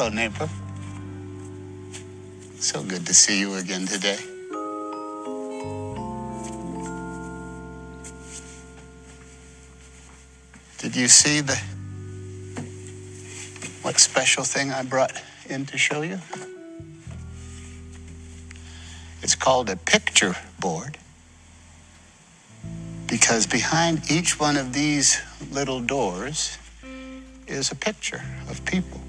Hello, 0.00 0.08
neighbor. 0.08 0.48
So 2.58 2.82
good 2.82 3.04
to 3.04 3.12
see 3.12 3.38
you 3.38 3.56
again 3.56 3.84
today. 3.84 4.16
Did 10.78 10.96
you 10.96 11.06
see 11.06 11.42
the 11.42 11.60
what 13.82 14.00
special 14.00 14.42
thing 14.42 14.72
I 14.72 14.84
brought 14.84 15.12
in 15.50 15.66
to 15.66 15.76
show 15.76 16.00
you? 16.00 16.18
It's 19.20 19.34
called 19.34 19.68
a 19.68 19.76
picture 19.76 20.34
board 20.58 20.96
because 23.06 23.46
behind 23.46 24.10
each 24.10 24.40
one 24.40 24.56
of 24.56 24.72
these 24.72 25.20
little 25.52 25.82
doors 25.82 26.56
is 27.46 27.70
a 27.70 27.76
picture 27.76 28.22
of 28.48 28.64
people. 28.64 29.02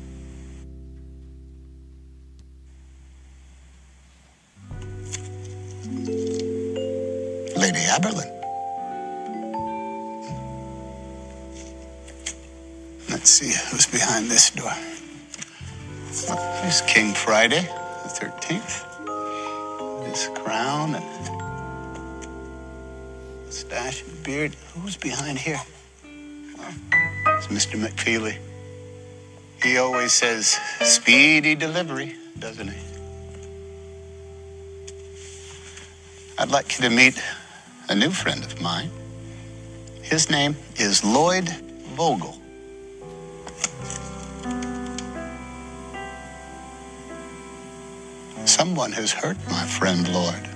Aberlin. 7.91 8.31
Let's 13.09 13.30
see 13.30 13.52
who's 13.70 13.86
behind 13.86 14.32
this 14.32 14.49
door. 14.52 14.72
There's 16.62 16.82
King 16.84 17.13
Friday, 17.13 17.62
the 17.62 18.10
13th. 18.10 18.88
His 20.07 20.29
crown 20.40 20.96
and 20.96 21.05
mustache 23.46 24.04
and 24.04 24.23
beard. 24.23 24.55
Who's 24.73 24.96
behind 24.96 25.38
here? 25.38 25.62
Oh, 26.05 26.73
it's 27.38 27.48
Mr. 27.48 27.77
McFeely. 27.77 28.38
He 29.62 29.77
always 29.77 30.13
says 30.13 30.57
speedy 30.79 31.55
delivery, 31.55 32.16
doesn't 32.40 32.70
he? 32.70 32.82
I'd 36.38 36.49
like 36.49 36.79
you 36.79 36.90
to 36.90 36.96
meet 36.96 37.21
a 37.92 37.96
new 37.96 38.10
friend 38.10 38.42
of 38.46 38.62
mine. 38.62 38.90
His 40.02 40.30
name 40.30 40.56
is 40.78 41.04
Lloyd 41.04 41.50
Vogel. 41.98 42.38
Someone 48.46 48.94
has 48.94 49.12
hurt 49.12 49.36
my 49.50 49.66
friend 49.66 50.08
Lloyd. 50.08 50.48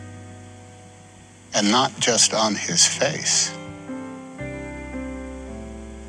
And 1.54 1.70
not 1.72 2.00
just 2.00 2.34
on 2.34 2.56
his 2.56 2.88
face. 2.88 3.54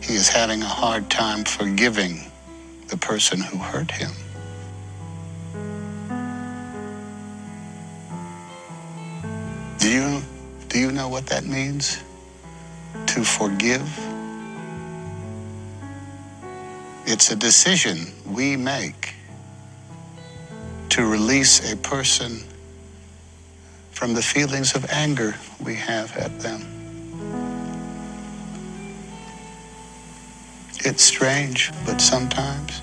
He 0.00 0.14
is 0.14 0.28
having 0.28 0.62
a 0.62 0.66
hard 0.66 1.10
time 1.10 1.42
forgiving 1.42 2.30
the 2.86 2.98
person 2.98 3.40
who 3.40 3.58
hurt 3.58 3.90
him. 3.90 4.12
What 11.16 11.24
that 11.28 11.46
means? 11.46 12.04
To 13.06 13.24
forgive? 13.24 13.88
It's 17.06 17.30
a 17.30 17.36
decision 17.36 18.12
we 18.26 18.54
make 18.54 19.14
to 20.90 21.06
release 21.06 21.72
a 21.72 21.74
person 21.78 22.44
from 23.92 24.12
the 24.12 24.20
feelings 24.20 24.74
of 24.74 24.84
anger 24.90 25.34
we 25.64 25.74
have 25.76 26.14
at 26.18 26.38
them. 26.38 26.60
It's 30.84 31.02
strange, 31.02 31.72
but 31.86 31.98
sometimes 31.98 32.82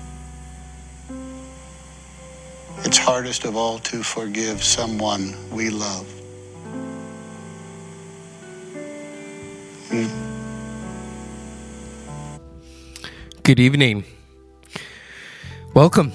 it's 2.78 2.98
hardest 2.98 3.44
of 3.44 3.54
all 3.54 3.78
to 3.90 4.02
forgive 4.02 4.64
someone 4.64 5.36
we 5.52 5.70
love. 5.70 6.23
Good 13.44 13.60
evening. 13.60 14.04
Welcome 15.74 16.12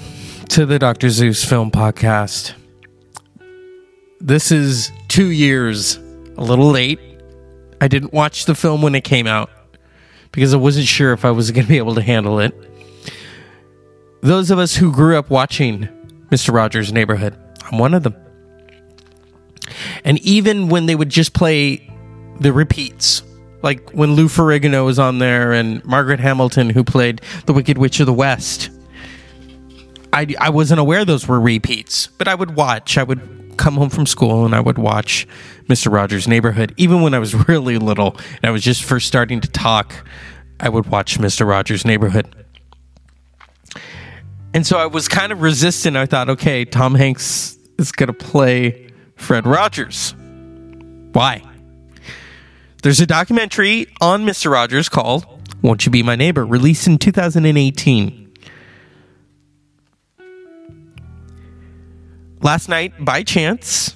to 0.50 0.66
the 0.66 0.80
Dr. 0.80 1.12
Zeus 1.12 1.46
Film 1.46 1.70
Podcast. 1.70 2.56
This 4.20 4.52
is 4.52 4.92
two 5.10 5.28
years, 5.28 5.98
a 6.38 6.44
little 6.44 6.72
late. 6.72 7.00
I 7.80 7.88
didn't 7.88 8.14
watch 8.14 8.46
the 8.46 8.56
film 8.56 8.82
when 8.82 8.96
it 8.96 9.04
came 9.04 9.28
out 9.28 9.52
because 10.32 10.56
I 10.56 10.58
wasn't 10.58 10.88
sure 10.88 11.14
if 11.14 11.24
I 11.24 11.30
was 11.30 11.52
going 11.52 11.66
to 11.66 11.70
be 11.70 11.78
able 11.78 11.94
to 11.94 12.02
handle 12.02 12.40
it. 12.40 12.52
Those 14.22 14.50
of 14.50 14.58
us 14.58 14.76
who 14.76 14.92
grew 14.92 15.16
up 15.16 15.30
watching 15.30 15.88
Mr. 16.32 16.52
Rogers' 16.52 16.92
Neighborhood, 16.92 17.38
I'm 17.72 17.78
one 17.78 17.94
of 17.94 18.02
them. 18.02 18.16
And 20.04 20.18
even 20.22 20.68
when 20.70 20.88
they 20.88 20.96
would 20.96 21.10
just 21.10 21.34
play 21.36 21.88
the 22.40 22.52
repeats, 22.52 23.22
like 23.62 23.90
when 23.92 24.14
Lou 24.14 24.28
Ferrigno 24.28 24.86
was 24.86 25.00
on 25.00 25.20
there 25.20 25.52
and 25.52 25.84
Margaret 25.86 26.20
Hamilton, 26.20 26.70
who 26.70 26.84
played 26.84 27.22
the 27.46 27.54
Wicked 27.54 27.78
Witch 27.78 28.00
of 28.00 28.06
the 28.06 28.14
West, 28.14 28.70
I, 30.14 30.28
I 30.40 30.50
wasn't 30.50 30.80
aware 30.80 31.06
those 31.06 31.28
were 31.28 31.40
repeats, 31.40 32.08
but 32.08 32.28
I 32.28 32.36
would 32.36 32.56
watch. 32.56 32.98
I 32.98 33.04
would 33.04 33.56
come 33.58 33.76
home 33.76 33.90
from 33.90 34.06
school 34.06 34.46
and 34.46 34.56
I 34.56 34.60
would 34.60 34.78
watch 34.78 35.28
Mr. 35.68 35.92
Rogers' 35.92 36.28
Neighborhood. 36.28 36.74
Even 36.78 37.02
when 37.02 37.14
I 37.14 37.20
was 37.20 37.36
really 37.48 37.78
little 37.78 38.18
and 38.18 38.46
I 38.46 38.52
was 38.52 38.64
just 38.64 38.84
first 38.84 39.08
starting 39.08 39.42
to 39.42 39.50
talk, 39.50 39.94
I 40.60 40.70
would 40.70 40.88
watch 40.88 41.20
Mr. 41.20 41.48
Rogers' 41.48 41.86
Neighborhood. 41.86 42.34
And 44.54 44.66
so 44.66 44.78
I 44.78 44.88
was 44.88 45.08
kind 45.08 45.32
of 45.32 45.42
resistant. 45.42 45.96
I 45.96 46.06
thought, 46.06 46.30
okay, 46.30 46.66
Tom 46.66 46.96
Hanks 46.96 47.58
is 47.78 47.92
going 47.92 48.08
to 48.08 48.14
play 48.14 48.92
Fred 49.16 49.46
Rogers. 49.46 50.16
Why? 51.12 51.44
There's 52.82 53.00
a 53.00 53.06
documentary 53.06 53.88
on 54.00 54.26
Mr. 54.26 54.52
Rogers 54.52 54.88
called 54.90 55.26
Won't 55.62 55.86
You 55.86 55.92
Be 55.92 56.04
My 56.04 56.16
Neighbor, 56.16 56.46
released 56.46 56.88
in 56.88 56.98
2018. 56.98 58.30
last 62.42 62.70
night, 62.70 62.94
by 63.04 63.24
chance, 63.24 63.96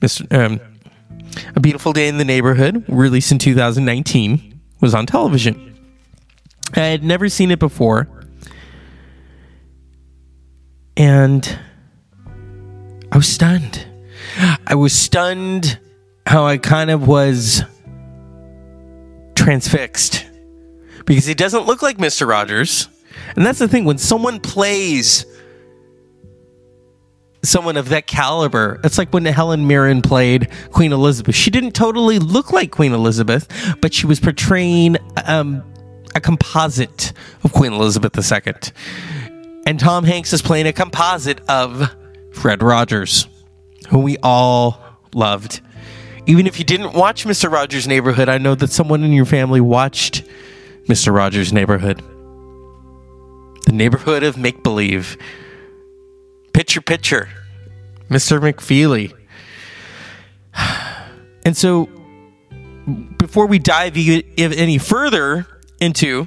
Mr. 0.00 0.26
Um, 0.32 0.60
A 1.54 1.60
Beautiful 1.60 1.92
Day 1.92 2.08
in 2.08 2.18
the 2.18 2.24
Neighborhood, 2.24 2.84
released 2.88 3.32
in 3.32 3.38
2019, 3.38 4.60
was 4.80 4.94
on 4.94 5.06
television. 5.06 5.74
I 6.74 6.80
had 6.80 7.04
never 7.04 7.28
seen 7.28 7.50
it 7.50 7.58
before. 7.58 8.08
And 10.96 11.58
I 13.12 13.16
was 13.16 13.28
stunned. 13.28 13.86
I 14.66 14.74
was 14.74 14.92
stunned 14.92 15.78
how 16.26 16.44
I 16.46 16.58
kind 16.58 16.90
of 16.90 17.06
was 17.06 17.62
transfixed 19.34 20.26
because 21.04 21.24
he 21.24 21.34
doesn't 21.34 21.66
look 21.66 21.82
like 21.82 21.98
Mr. 21.98 22.26
Rogers. 22.26 22.88
And 23.36 23.46
that's 23.46 23.58
the 23.58 23.68
thing 23.68 23.84
when 23.84 23.98
someone 23.98 24.40
plays 24.40 25.24
someone 27.44 27.76
of 27.76 27.90
that 27.90 28.06
caliber. 28.06 28.80
It's 28.82 28.98
like 28.98 29.12
when 29.12 29.24
Helen 29.24 29.66
Mirren 29.68 30.02
played 30.02 30.48
Queen 30.72 30.92
Elizabeth. 30.92 31.34
She 31.34 31.50
didn't 31.50 31.72
totally 31.72 32.18
look 32.18 32.52
like 32.52 32.72
Queen 32.72 32.92
Elizabeth, 32.92 33.46
but 33.80 33.94
she 33.94 34.06
was 34.06 34.18
portraying 34.18 34.96
um, 35.26 35.62
a 36.14 36.20
composite 36.20 37.12
of 37.44 37.52
Queen 37.52 37.72
Elizabeth 37.72 38.16
II. 38.16 38.52
And 39.64 39.78
Tom 39.78 40.04
Hanks 40.04 40.32
is 40.32 40.42
playing 40.42 40.66
a 40.66 40.72
composite 40.72 41.40
of 41.48 41.94
Fred 42.32 42.62
Rogers, 42.62 43.28
who 43.88 44.00
we 44.00 44.16
all 44.22 44.80
loved. 45.14 45.60
Even 46.26 46.46
if 46.48 46.58
you 46.58 46.64
didn't 46.64 46.92
watch 46.92 47.24
Mr. 47.24 47.50
Rogers' 47.50 47.86
Neighborhood, 47.86 48.28
I 48.28 48.38
know 48.38 48.56
that 48.56 48.72
someone 48.72 49.04
in 49.04 49.12
your 49.12 49.24
family 49.24 49.60
watched 49.60 50.24
Mr. 50.88 51.14
Rogers' 51.14 51.52
Neighborhood. 51.52 52.02
The 53.64 53.72
neighborhood 53.72 54.24
of 54.24 54.36
make 54.36 54.62
believe. 54.64 55.16
Picture, 56.52 56.80
picture. 56.80 57.28
Mr. 58.10 58.40
McFeely. 58.40 59.12
And 61.44 61.56
so, 61.56 61.88
before 63.18 63.46
we 63.46 63.60
dive 63.60 63.96
any 63.96 64.78
further 64.78 65.46
into 65.80 66.26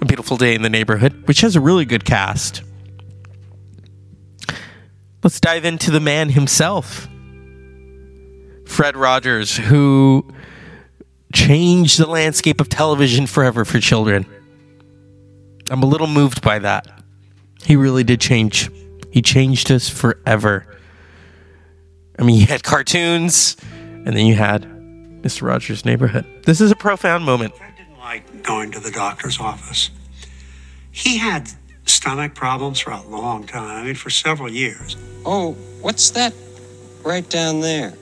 A 0.00 0.04
Beautiful 0.04 0.36
Day 0.36 0.54
in 0.54 0.62
the 0.62 0.70
Neighborhood, 0.70 1.26
which 1.26 1.40
has 1.40 1.56
a 1.56 1.60
really 1.60 1.84
good 1.84 2.04
cast, 2.04 2.62
let's 5.24 5.40
dive 5.40 5.64
into 5.64 5.90
the 5.90 5.98
man 5.98 6.28
himself, 6.28 7.08
Fred 8.70 8.96
Rogers, 8.96 9.56
who 9.56 10.24
changed 11.34 11.98
the 11.98 12.06
landscape 12.06 12.60
of 12.60 12.68
television 12.68 13.26
forever 13.26 13.64
for 13.64 13.80
children. 13.80 14.24
I'm 15.70 15.82
a 15.82 15.86
little 15.86 16.06
moved 16.06 16.40
by 16.40 16.60
that. 16.60 16.86
He 17.64 17.74
really 17.74 18.04
did 18.04 18.20
change. 18.20 18.70
He 19.10 19.22
changed 19.22 19.72
us 19.72 19.88
forever. 19.88 20.78
I 22.16 22.22
mean, 22.22 22.38
you 22.38 22.46
had 22.46 22.62
cartoons, 22.62 23.56
and 23.72 24.16
then 24.16 24.24
you 24.24 24.36
had 24.36 24.62
Mr. 24.62 25.42
Rogers' 25.42 25.84
Neighborhood. 25.84 26.24
This 26.44 26.60
is 26.60 26.70
a 26.70 26.76
profound 26.76 27.24
moment. 27.24 27.52
I 27.60 27.72
didn't 27.76 27.98
like 27.98 28.44
going 28.44 28.70
to 28.70 28.78
the 28.78 28.92
doctor's 28.92 29.40
office. 29.40 29.90
He 30.92 31.18
had 31.18 31.50
stomach 31.86 32.34
problems 32.34 32.78
for 32.78 32.92
a 32.92 33.02
long 33.02 33.46
time. 33.46 33.82
I 33.82 33.82
mean, 33.82 33.96
for 33.96 34.10
several 34.10 34.48
years. 34.48 34.96
Oh, 35.26 35.52
what's 35.80 36.10
that 36.10 36.32
right 37.02 37.28
down 37.28 37.60
there? 37.60 37.94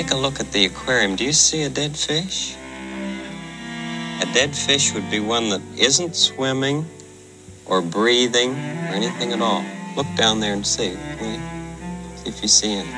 Take 0.00 0.12
a 0.12 0.16
look 0.16 0.40
at 0.40 0.50
the 0.52 0.64
aquarium. 0.64 1.14
Do 1.14 1.26
you 1.26 1.32
see 1.34 1.64
a 1.64 1.68
dead 1.68 1.94
fish? 1.94 2.56
A 4.22 4.26
dead 4.32 4.56
fish 4.56 4.94
would 4.94 5.10
be 5.10 5.20
one 5.20 5.50
that 5.50 5.60
isn't 5.76 6.16
swimming 6.16 6.86
or 7.66 7.82
breathing 7.82 8.52
or 8.52 8.94
anything 8.96 9.34
at 9.34 9.42
all. 9.42 9.62
Look 9.96 10.06
down 10.16 10.40
there 10.40 10.54
and 10.54 10.66
see, 10.66 10.92
you? 10.92 10.96
See 12.16 12.30
if 12.30 12.40
you 12.40 12.48
see 12.48 12.72
any. 12.72 12.88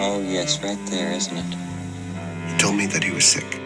Oh, 0.00 0.24
yes, 0.26 0.62
right 0.62 0.78
there, 0.86 1.12
isn't 1.12 1.36
it? 1.36 1.54
He 2.50 2.56
told 2.56 2.76
me 2.76 2.86
that 2.86 3.04
he 3.04 3.10
was 3.10 3.26
sick. 3.26 3.60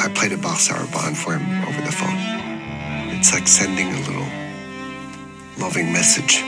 I 0.00 0.12
played 0.14 0.32
a 0.32 0.36
Balsara 0.36 0.92
bond 0.92 1.16
for 1.16 1.38
him 1.38 1.64
over 1.66 1.80
the 1.80 1.92
phone. 2.00 2.18
It's 3.16 3.32
like 3.32 3.48
sending 3.48 3.94
a 3.94 4.00
little 4.00 4.28
loving 5.56 5.90
message. 5.90 6.44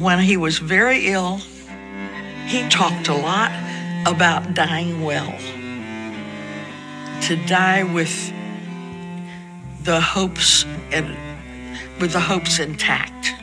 When 0.00 0.20
he 0.20 0.36
was 0.36 0.58
very 0.58 1.08
ill, 1.08 1.40
he 2.46 2.68
talked 2.68 3.08
a 3.08 3.14
lot 3.14 3.50
about 4.06 4.54
dying 4.54 5.02
well. 5.02 5.36
To 7.22 7.36
die 7.46 7.82
with 7.82 8.32
the 9.82 10.00
hopes 10.00 10.64
and 10.92 11.16
with 12.00 12.12
the 12.12 12.20
hopes 12.20 12.60
intact. 12.60 13.34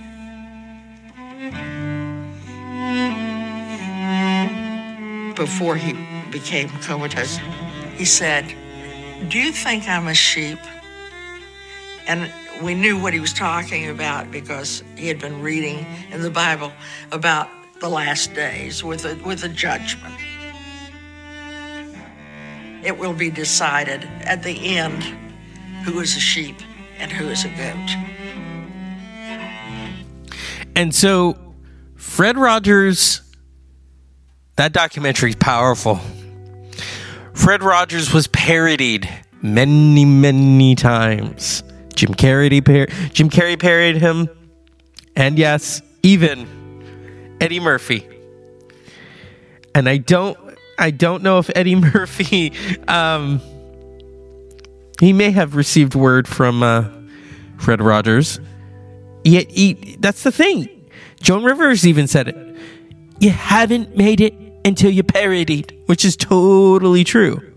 Before 5.35 5.75
he 5.75 5.91
became 6.31 6.69
comatose, 6.69 7.37
he 7.97 8.05
said, 8.05 8.45
Do 9.27 9.39
you 9.39 9.51
think 9.51 9.89
I'm 9.89 10.07
a 10.07 10.13
sheep? 10.13 10.59
And 12.07 12.31
we 12.61 12.73
knew 12.73 12.99
what 12.99 13.13
he 13.13 13.19
was 13.19 13.33
talking 13.33 13.89
about 13.89 14.31
because 14.31 14.83
he 14.95 15.07
had 15.07 15.19
been 15.19 15.41
reading 15.41 15.85
in 16.11 16.21
the 16.21 16.29
Bible 16.29 16.71
about 17.11 17.49
the 17.79 17.89
last 17.89 18.33
days 18.33 18.83
with 18.83 19.05
a, 19.05 19.15
with 19.25 19.43
a 19.43 19.49
judgment. 19.49 20.15
It 22.83 22.97
will 22.97 23.13
be 23.13 23.29
decided 23.29 24.03
at 24.21 24.43
the 24.43 24.77
end 24.77 25.03
who 25.83 25.99
is 25.99 26.15
a 26.15 26.19
sheep 26.19 26.57
and 26.97 27.11
who 27.11 27.27
is 27.27 27.45
a 27.45 27.49
goat. 27.49 27.89
And 30.75 30.93
so, 30.93 31.37
Fred 31.95 32.37
Rogers, 32.37 33.21
that 34.55 34.71
documentary 34.71 35.31
is 35.31 35.35
powerful. 35.35 35.99
Fred 37.33 37.63
Rogers 37.63 38.13
was 38.13 38.27
parodied 38.27 39.09
many, 39.41 40.05
many 40.05 40.75
times. 40.75 41.63
Jim 41.95 42.13
Carrey, 42.13 42.63
par- 42.63 42.87
Jim 43.13 43.29
Carrey 43.29 43.57
parodied 43.59 44.01
him, 44.01 44.29
and 45.15 45.37
yes, 45.37 45.81
even 46.03 46.47
Eddie 47.41 47.59
Murphy. 47.59 48.07
And 49.73 49.89
I 49.89 49.97
don't, 49.97 50.37
I 50.77 50.91
don't 50.91 51.23
know 51.23 51.39
if 51.39 51.49
Eddie 51.55 51.75
Murphy, 51.93 52.53
um, 52.87 53.41
he 54.99 55.13
may 55.13 55.31
have 55.31 55.55
received 55.55 55.95
word 55.95 56.27
from 56.27 56.63
uh, 56.63 56.89
Fred 57.57 57.81
Rogers. 57.81 58.39
Yet, 59.23 59.49
he, 59.49 59.97
that's 59.99 60.23
the 60.23 60.31
thing. 60.31 60.69
Joan 61.21 61.43
Rivers 61.43 61.87
even 61.87 62.07
said 62.07 62.27
it. 62.27 62.57
You 63.19 63.31
haven't 63.31 63.97
made 63.97 64.21
it 64.21 64.33
until 64.63 64.91
you 64.91 65.03
parodied, 65.03 65.75
which 65.87 66.05
is 66.05 66.15
totally 66.15 67.03
true. 67.03 67.54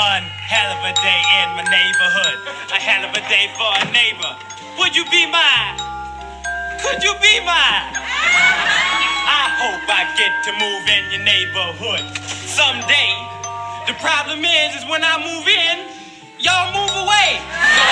One 0.00 0.24
hell 0.48 0.72
of 0.72 0.80
a 0.80 0.96
day 0.96 1.20
in 1.44 1.60
my 1.60 1.66
neighborhood. 1.68 2.40
A 2.72 2.80
hell 2.80 3.04
of 3.04 3.12
a 3.12 3.20
day 3.28 3.52
for 3.52 3.68
a 3.68 3.84
neighbor. 3.92 4.32
Would 4.80 4.96
you 4.96 5.04
be 5.12 5.28
mine? 5.28 5.76
Could 6.80 7.04
you 7.04 7.12
be 7.20 7.36
mine? 7.44 7.92
I 9.28 9.44
hope 9.60 9.84
I 9.92 10.08
get 10.16 10.32
to 10.48 10.56
move 10.56 10.84
in 10.88 11.04
your 11.12 11.20
neighborhood 11.20 12.00
someday. 12.48 13.12
The 13.84 13.92
problem 14.00 14.40
is, 14.40 14.80
is 14.80 14.88
when 14.88 15.04
I 15.04 15.20
move 15.20 15.44
in, 15.44 15.84
y'all 16.40 16.72
move 16.72 16.96
away. 16.96 17.36
So, 17.36 17.84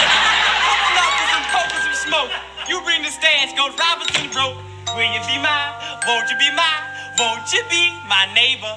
couple 0.64 0.96
up 1.04 1.12
with 1.12 1.28
some 1.28 1.46
coke 1.52 1.72
and 1.76 1.82
some 1.92 1.98
smoke. 2.08 2.32
You 2.72 2.80
bring 2.88 3.04
the 3.04 3.12
stash, 3.12 3.52
goes 3.52 3.76
Robinson 3.76 4.32
broke. 4.32 4.56
Will 4.96 5.12
you 5.12 5.20
be 5.28 5.36
mine? 5.44 5.76
Won't 6.08 6.32
you 6.32 6.40
be 6.40 6.48
mine? 6.56 6.84
Won't 7.20 7.52
you 7.52 7.60
be 7.68 7.92
my 8.08 8.24
neighbor? 8.32 8.72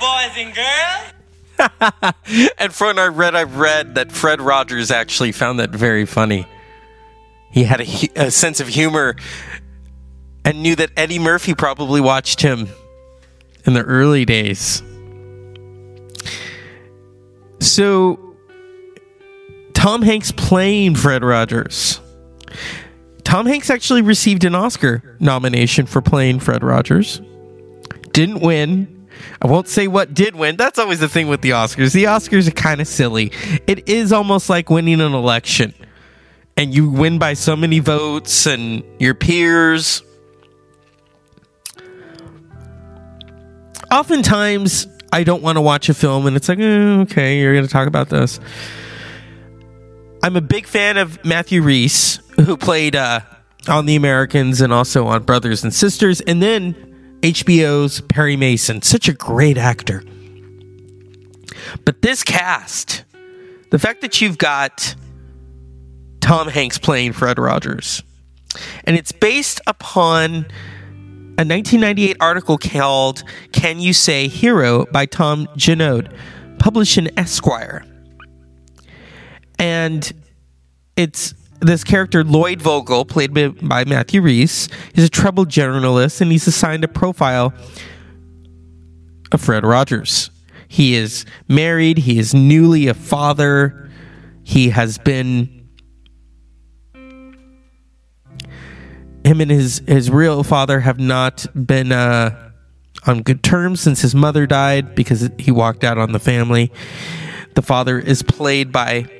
Boys 0.00 0.32
and 0.36 0.54
girls. 0.54 1.12
and 2.58 2.72
from 2.72 2.98
I 2.98 3.06
read, 3.08 3.34
I've 3.34 3.56
read 3.56 3.96
that 3.96 4.10
Fred 4.10 4.40
Rogers 4.40 4.90
actually 4.90 5.32
found 5.32 5.58
that 5.60 5.70
very 5.70 6.06
funny. 6.06 6.46
He 7.50 7.64
had 7.64 7.80
a, 7.80 8.26
a 8.26 8.30
sense 8.30 8.60
of 8.60 8.68
humor 8.68 9.16
and 10.44 10.62
knew 10.62 10.74
that 10.76 10.90
Eddie 10.96 11.18
Murphy 11.18 11.54
probably 11.54 12.00
watched 12.00 12.40
him 12.40 12.68
in 13.66 13.74
the 13.74 13.82
early 13.82 14.24
days. 14.24 14.82
So, 17.60 18.36
Tom 19.74 20.02
Hanks 20.02 20.32
playing 20.32 20.94
Fred 20.94 21.22
Rogers. 21.22 22.00
Tom 23.24 23.46
Hanks 23.46 23.70
actually 23.70 24.02
received 24.02 24.44
an 24.44 24.54
Oscar 24.54 25.16
nomination 25.20 25.86
for 25.86 26.00
playing 26.00 26.40
Fred 26.40 26.64
Rogers. 26.64 27.20
Didn't 28.12 28.40
win. 28.40 28.99
I 29.42 29.46
won't 29.46 29.68
say 29.68 29.88
what 29.88 30.14
did 30.14 30.34
win. 30.36 30.56
That's 30.56 30.78
always 30.78 31.00
the 31.00 31.08
thing 31.08 31.28
with 31.28 31.40
the 31.40 31.50
Oscars. 31.50 31.92
The 31.92 32.04
Oscars 32.04 32.48
are 32.48 32.52
kind 32.52 32.80
of 32.80 32.88
silly. 32.88 33.32
It 33.66 33.88
is 33.88 34.12
almost 34.12 34.48
like 34.48 34.70
winning 34.70 35.00
an 35.00 35.14
election. 35.14 35.74
And 36.56 36.74
you 36.74 36.90
win 36.90 37.18
by 37.18 37.34
so 37.34 37.56
many 37.56 37.78
votes 37.78 38.46
and 38.46 38.84
your 38.98 39.14
peers. 39.14 40.02
Oftentimes, 43.90 44.86
I 45.12 45.24
don't 45.24 45.42
want 45.42 45.56
to 45.56 45.62
watch 45.62 45.88
a 45.88 45.94
film 45.94 46.26
and 46.26 46.36
it's 46.36 46.48
like, 46.48 46.58
eh, 46.58 47.00
okay, 47.00 47.40
you're 47.40 47.54
going 47.54 47.66
to 47.66 47.72
talk 47.72 47.88
about 47.88 48.08
this. 48.08 48.38
I'm 50.22 50.36
a 50.36 50.40
big 50.40 50.66
fan 50.66 50.98
of 50.98 51.24
Matthew 51.24 51.62
Rhys, 51.62 52.20
who 52.36 52.56
played 52.56 52.94
uh, 52.94 53.20
on 53.68 53.86
The 53.86 53.96
Americans 53.96 54.60
and 54.60 54.72
also 54.72 55.06
on 55.06 55.22
Brothers 55.22 55.64
and 55.64 55.72
Sisters, 55.72 56.20
and 56.20 56.42
then 56.42 56.74
HBO's 57.22 58.00
Perry 58.02 58.36
Mason. 58.36 58.82
Such 58.82 59.08
a 59.08 59.12
great 59.12 59.58
actor. 59.58 60.02
But 61.84 62.02
this 62.02 62.22
cast, 62.22 63.04
the 63.70 63.78
fact 63.78 64.00
that 64.00 64.20
you've 64.20 64.38
got 64.38 64.94
Tom 66.20 66.48
Hanks 66.48 66.78
playing 66.78 67.12
Fred 67.12 67.38
Rogers, 67.38 68.02
and 68.84 68.96
it's 68.96 69.12
based 69.12 69.60
upon 69.66 70.46
a 71.38 71.44
1998 71.44 72.16
article 72.20 72.58
called 72.58 73.22
Can 73.52 73.80
You 73.80 73.92
Say 73.92 74.28
Hero 74.28 74.86
by 74.92 75.06
Tom 75.06 75.46
Junod, 75.56 76.14
published 76.58 76.98
in 76.98 77.18
Esquire. 77.18 77.84
And 79.58 80.10
it's 80.96 81.34
this 81.60 81.84
character, 81.84 82.24
Lloyd 82.24 82.60
Vogel, 82.60 83.04
played 83.04 83.34
by, 83.34 83.84
Matthew 83.84 84.22
Rhys. 84.22 84.68
is 84.94 85.04
a 85.04 85.08
troubled 85.08 85.48
journalist 85.48 86.20
and 86.20 86.32
he's 86.32 86.46
assigned 86.46 86.84
a 86.84 86.88
profile 86.88 87.52
of 89.32 89.40
Fred 89.40 89.64
Rogers. 89.64 90.30
He 90.68 90.94
is 90.94 91.24
married, 91.48 91.98
he 91.98 92.18
is 92.18 92.34
newly 92.34 92.86
a 92.86 92.94
father, 92.94 93.90
he 94.42 94.70
has 94.70 94.98
been 94.98 95.68
him 99.22 99.40
and 99.40 99.50
his 99.50 99.82
his 99.86 100.10
real 100.10 100.42
father 100.42 100.80
have 100.80 100.98
not 100.98 101.46
been 101.66 101.92
uh, 101.92 102.50
on 103.06 103.22
good 103.22 103.42
terms 103.42 103.80
since 103.80 104.00
his 104.00 104.14
mother 104.14 104.46
died 104.46 104.94
because 104.94 105.28
he 105.38 105.50
walked 105.50 105.84
out 105.84 105.98
on 105.98 106.12
the 106.12 106.18
family. 106.18 106.72
The 107.54 107.62
father 107.62 107.98
is 107.98 108.22
played 108.22 108.72
by 108.72 109.19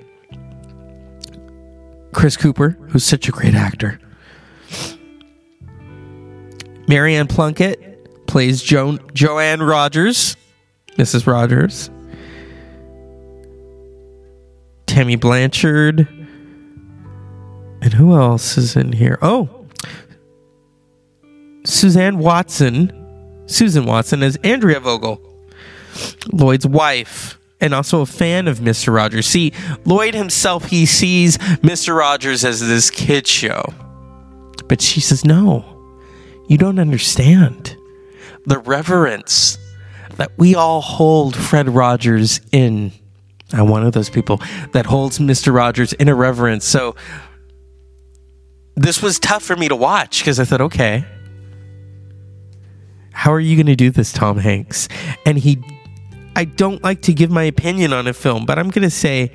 Chris 2.13 2.37
Cooper, 2.37 2.71
who's 2.89 3.05
such 3.05 3.29
a 3.29 3.33
great 3.33 3.55
actor. 3.55 4.01
Maryann 6.87 7.29
Plunkett 7.29 8.27
plays 8.27 8.63
Joan 8.63 8.99
Joanne 9.15 9.63
Rogers, 9.63 10.37
Mrs. 10.97 11.27
Rogers. 11.27 11.91
Tammy 14.87 15.17
Blanchard. 15.17 16.09
And 17.83 17.93
who 17.95 18.15
else 18.15 18.59
is 18.59 18.77
in 18.77 18.93
here? 18.93 19.19
Oh, 19.23 19.67
Suzanne 21.65 22.19
Watson, 22.19 22.93
Susan 23.47 23.87
Watson 23.87 24.23
as 24.23 24.37
Andrea 24.45 24.81
Vogel, 24.81 25.21
Lloyd's 26.33 26.67
wife, 26.67 27.39
and 27.61 27.75
also 27.75 28.01
a 28.01 28.07
fan 28.07 28.49
of 28.49 28.59
Mr. 28.59 28.95
Rogers. 28.95 29.27
See, 29.27 29.53
Lloyd 29.85 30.15
himself, 30.15 30.67
he 30.67 30.87
sees 30.87 31.39
Mr. 31.39 31.97
Rogers 31.97 32.45
as 32.45 32.61
this 32.61 32.91
kid 32.91 33.27
show. 33.27 33.63
But 34.69 34.81
she 34.81 35.01
says, 35.01 35.25
no, 35.25 35.65
you 36.49 36.57
don't 36.57 36.79
understand. 36.79 37.77
The 38.47 38.59
reverence 38.59 39.59
that 40.17 40.33
we 40.37 40.55
all 40.55 40.81
hold 40.81 41.37
Fred 41.37 41.69
Rogers 41.69 42.41
in. 42.53 42.93
I'm 43.53 43.69
one 43.69 43.85
of 43.85 43.93
those 43.93 44.09
people 44.09 44.41
that 44.73 44.87
holds 44.87 45.19
Mr. 45.19 45.53
Rogers 45.53 45.93
in 45.95 46.09
a 46.09 46.15
reverence. 46.15 46.65
So 46.65 46.95
this 48.77 49.03
was 49.03 49.19
tough 49.19 49.43
for 49.43 49.57
me 49.57 49.69
to 49.69 49.75
watch 49.75 50.21
because 50.21 50.39
I 50.39 50.45
thought, 50.45 50.61
okay, 50.61 51.05
how 53.13 53.33
are 53.33 53.41
you 53.41 53.57
going 53.57 53.67
to 53.67 53.77
do 53.77 53.91
this, 53.91 54.13
Tom 54.13 54.39
Hanks? 54.39 54.89
And 55.27 55.37
he, 55.37 55.59
I 56.37 56.45
don't 56.45 56.83
like 56.83 57.03
to 57.03 57.13
give 57.13 57.31
my 57.31 57.45
opinion 57.45 57.93
on 57.93 58.07
a 58.07 58.13
film, 58.13 58.47
but 58.47 58.59
I'm 58.59 58.71
going 58.71 58.83
to 58.83 58.91
say 58.91 59.33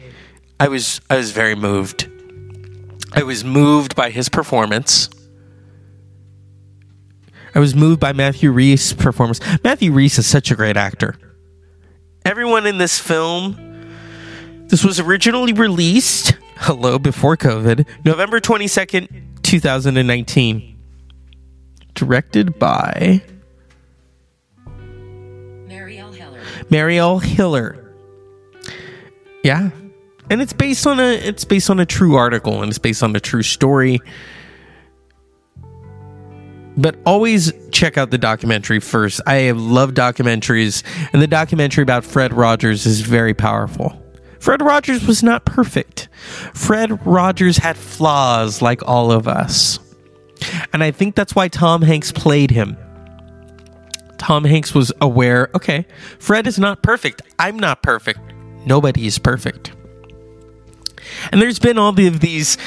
I 0.60 0.68
was, 0.68 1.02
I 1.10 1.18
was 1.18 1.32
very 1.32 1.56
moved. 1.56 2.10
I 3.14 3.24
was 3.24 3.44
moved 3.44 3.96
by 3.96 4.10
his 4.10 4.30
performance. 4.30 5.10
I 7.54 7.60
was 7.60 7.76
moved 7.76 8.00
by 8.00 8.12
Matthew 8.12 8.52
Rhys's 8.52 8.94
performance. 8.94 9.40
Matthew 9.64 9.92
Rhys 9.94 10.18
is 10.18 10.28
such 10.28 10.52
a 10.52 10.56
great 10.56 10.76
actor. 10.76 11.16
Everyone 12.26 12.66
in 12.66 12.78
this 12.78 13.00
film, 13.00 13.56
this 14.68 14.84
was 14.84 15.00
originally 15.00 15.54
released, 15.54 16.36
hello, 16.58 17.00
before 17.00 17.38
COVID, 17.38 17.88
November 18.04 18.40
22nd, 18.40 19.08
2019. 19.44 20.78
Directed 21.94 22.60
by 22.60 23.24
Marielle 26.70 27.22
Heller. 27.24 27.94
Yeah. 29.44 29.70
And 30.30 30.42
it's 30.42 30.54
based 30.54 30.88
on 30.88 31.00
a 31.00 31.14
it's 31.14 31.46
based 31.46 31.70
on 31.70 31.80
a 31.80 31.86
true 31.86 32.16
article 32.16 32.62
and 32.62 32.70
it's 32.70 32.80
based 32.80 33.04
on 33.04 33.16
a 33.16 33.20
true 33.20 33.44
story. 33.44 34.02
But 36.78 36.98
always 37.06 37.54
check 37.72 37.98
out 37.98 38.12
the 38.12 38.18
documentary 38.18 38.80
first. 38.80 39.22
I 39.26 39.52
love 39.52 39.94
documentaries, 39.94 40.84
and 41.14 41.22
the 41.22 41.28
documentary 41.28 41.84
about 41.84 42.04
Fred 42.04 42.34
Rogers 42.34 42.86
is 42.86 43.00
very 43.00 43.34
powerful. 43.34 44.02
Fred 44.40 44.62
Rogers 44.62 45.08
was 45.08 45.24
not 45.24 45.46
perfect. 45.46 46.10
Fred 46.54 47.06
Rogers 47.06 47.58
had 47.58 47.78
flaws 47.78 48.62
like 48.62 48.82
all 48.86 49.12
of 49.12 49.28
us. 49.28 49.80
And 50.74 50.84
I 50.84 50.92
think 50.92 51.16
that's 51.16 51.34
why 51.34 51.48
Tom 51.48 51.82
Hanks 51.82 52.12
played 52.12 52.52
him. 52.52 52.78
Tom 54.18 54.44
Hanks 54.44 54.74
was 54.74 54.92
aware 55.02 55.50
okay, 55.56 55.86
Fred 56.20 56.48
is 56.48 56.60
not 56.60 56.82
perfect. 56.84 57.22
I'm 57.40 57.58
not 57.58 57.84
perfect. 57.84 58.20
Nobody 58.66 59.06
is 59.06 59.20
perfect. 59.20 59.74
And 61.32 61.42
there's 61.42 61.60
been 61.60 61.78
all 61.78 61.90
of 62.00 62.20
these 62.20 62.58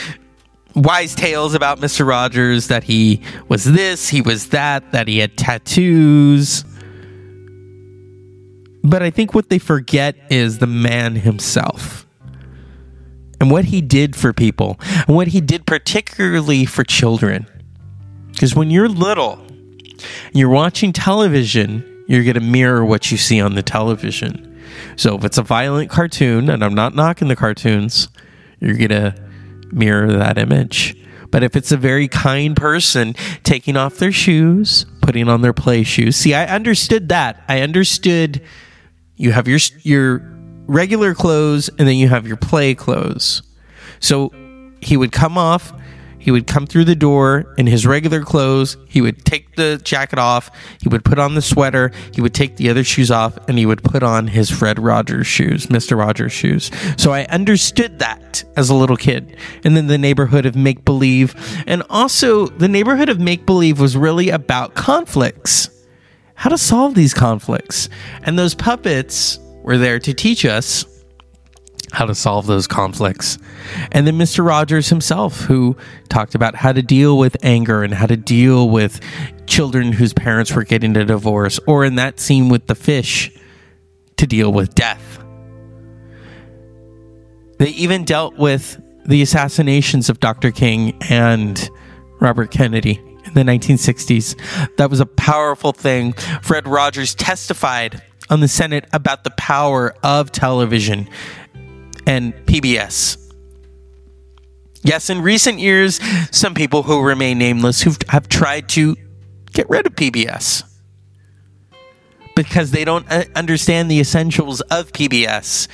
wise 0.74 1.14
tales 1.14 1.54
about 1.54 1.80
Mr. 1.80 2.06
Rogers 2.06 2.68
that 2.68 2.84
he 2.84 3.22
was 3.48 3.64
this, 3.64 4.08
he 4.08 4.20
was 4.20 4.50
that, 4.50 4.92
that 4.92 5.08
he 5.08 5.18
had 5.18 5.36
tattoos. 5.36 6.64
But 8.82 9.02
I 9.02 9.10
think 9.10 9.34
what 9.34 9.50
they 9.50 9.58
forget 9.58 10.16
is 10.30 10.58
the 10.58 10.66
man 10.66 11.16
himself 11.16 12.06
and 13.40 13.50
what 13.50 13.66
he 13.66 13.80
did 13.80 14.16
for 14.16 14.32
people 14.32 14.78
and 15.06 15.16
what 15.16 15.28
he 15.28 15.40
did 15.40 15.66
particularly 15.66 16.64
for 16.64 16.84
children. 16.84 17.46
Because 18.32 18.54
when 18.54 18.70
you're 18.70 18.88
little 18.88 19.44
you're 20.32 20.48
watching 20.48 20.92
television, 20.92 21.84
you're 22.06 22.24
going 22.24 22.34
to 22.34 22.40
mirror 22.40 22.84
what 22.84 23.10
you 23.10 23.16
see 23.16 23.40
on 23.40 23.54
the 23.54 23.62
television. 23.62 24.44
So 24.96 25.16
if 25.16 25.24
it's 25.24 25.38
a 25.38 25.42
violent 25.42 25.90
cartoon, 25.90 26.48
and 26.50 26.64
I'm 26.64 26.74
not 26.74 26.94
knocking 26.94 27.28
the 27.28 27.36
cartoons, 27.36 28.08
you're 28.60 28.76
going 28.76 28.90
to 28.90 29.14
mirror 29.72 30.12
that 30.12 30.38
image. 30.38 30.96
But 31.30 31.42
if 31.42 31.56
it's 31.56 31.72
a 31.72 31.76
very 31.76 32.08
kind 32.08 32.56
person 32.56 33.14
taking 33.44 33.76
off 33.76 33.98
their 33.98 34.12
shoes, 34.12 34.86
putting 35.02 35.28
on 35.28 35.42
their 35.42 35.52
play 35.52 35.82
shoes, 35.82 36.16
see, 36.16 36.34
I 36.34 36.46
understood 36.46 37.10
that. 37.10 37.42
I 37.48 37.60
understood 37.60 38.42
you 39.16 39.32
have 39.32 39.46
your 39.46 39.58
your 39.82 40.22
regular 40.66 41.14
clothes 41.14 41.68
and 41.78 41.88
then 41.88 41.96
you 41.96 42.08
have 42.08 42.26
your 42.26 42.36
play 42.36 42.74
clothes. 42.74 43.42
So 44.00 44.32
he 44.80 44.96
would 44.96 45.12
come 45.12 45.36
off, 45.36 45.72
he 46.28 46.32
would 46.32 46.46
come 46.46 46.66
through 46.66 46.84
the 46.84 46.94
door 46.94 47.54
in 47.56 47.66
his 47.66 47.86
regular 47.86 48.20
clothes, 48.20 48.76
he 48.86 49.00
would 49.00 49.24
take 49.24 49.56
the 49.56 49.80
jacket 49.82 50.18
off, 50.18 50.50
he 50.78 50.86
would 50.86 51.02
put 51.02 51.18
on 51.18 51.34
the 51.34 51.40
sweater, 51.40 51.90
he 52.12 52.20
would 52.20 52.34
take 52.34 52.56
the 52.56 52.68
other 52.68 52.84
shoes 52.84 53.10
off, 53.10 53.38
and 53.48 53.56
he 53.56 53.64
would 53.64 53.82
put 53.82 54.02
on 54.02 54.26
his 54.26 54.50
Fred 54.50 54.78
Rogers 54.78 55.26
shoes, 55.26 55.68
Mr. 55.68 55.96
Rogers 55.96 56.30
shoes. 56.30 56.70
So 56.98 57.14
I 57.14 57.24
understood 57.30 58.00
that 58.00 58.44
as 58.58 58.68
a 58.68 58.74
little 58.74 58.98
kid. 58.98 59.38
And 59.64 59.74
then 59.74 59.86
the 59.86 59.96
neighborhood 59.96 60.44
of 60.44 60.54
make 60.54 60.84
believe. 60.84 61.34
And 61.66 61.82
also, 61.88 62.48
the 62.48 62.68
neighborhood 62.68 63.08
of 63.08 63.18
make 63.18 63.46
believe 63.46 63.80
was 63.80 63.96
really 63.96 64.28
about 64.28 64.74
conflicts 64.74 65.70
how 66.34 66.50
to 66.50 66.58
solve 66.58 66.94
these 66.94 67.14
conflicts. 67.14 67.88
And 68.22 68.38
those 68.38 68.54
puppets 68.54 69.38
were 69.62 69.78
there 69.78 69.98
to 70.00 70.12
teach 70.12 70.44
us 70.44 70.84
how 71.92 72.04
to 72.06 72.14
solve 72.14 72.46
those 72.46 72.66
conflicts. 72.66 73.38
And 73.92 74.06
then 74.06 74.18
Mr. 74.18 74.44
Rogers 74.44 74.88
himself, 74.88 75.42
who 75.42 75.76
talked 76.08 76.34
about 76.34 76.54
how 76.54 76.72
to 76.72 76.82
deal 76.82 77.18
with 77.18 77.36
anger 77.42 77.82
and 77.82 77.94
how 77.94 78.06
to 78.06 78.16
deal 78.16 78.68
with 78.68 79.00
children 79.46 79.92
whose 79.92 80.12
parents 80.12 80.52
were 80.54 80.64
getting 80.64 80.96
a 80.96 81.04
divorce, 81.04 81.58
or 81.66 81.84
in 81.84 81.94
that 81.96 82.20
scene 82.20 82.48
with 82.48 82.66
the 82.66 82.74
fish, 82.74 83.30
to 84.16 84.26
deal 84.26 84.52
with 84.52 84.74
death. 84.74 85.18
They 87.58 87.70
even 87.70 88.04
dealt 88.04 88.36
with 88.36 88.80
the 89.06 89.22
assassinations 89.22 90.10
of 90.10 90.20
Dr. 90.20 90.50
King 90.50 90.96
and 91.08 91.68
Robert 92.20 92.50
Kennedy 92.50 93.00
in 93.24 93.34
the 93.34 93.42
1960s. 93.42 94.76
That 94.76 94.90
was 94.90 95.00
a 95.00 95.06
powerful 95.06 95.72
thing. 95.72 96.12
Fred 96.42 96.68
Rogers 96.68 97.14
testified 97.14 98.02
on 98.30 98.40
the 98.40 98.48
Senate 98.48 98.84
about 98.92 99.24
the 99.24 99.30
power 99.30 99.94
of 100.02 100.30
television 100.30 101.08
and 102.08 102.34
PBS. 102.46 103.18
Yes, 104.82 105.10
in 105.10 105.20
recent 105.20 105.58
years, 105.58 106.00
some 106.34 106.54
people 106.54 106.82
who 106.82 107.02
remain 107.02 107.38
nameless 107.38 107.82
who 107.82 107.92
have 108.08 108.28
tried 108.28 108.68
to 108.70 108.96
get 109.52 109.68
rid 109.68 109.86
of 109.86 109.94
PBS 109.94 110.64
because 112.34 112.70
they 112.70 112.84
don't 112.84 113.04
uh, 113.10 113.24
understand 113.34 113.90
the 113.90 114.00
essentials 114.00 114.60
of 114.62 114.92
PBS 114.92 115.68